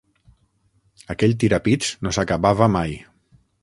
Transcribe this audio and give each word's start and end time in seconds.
Aquell 1.15 1.37
tirapits 1.45 1.93
no 2.07 2.17
s'acabava 2.19 2.75
mai. 2.81 3.01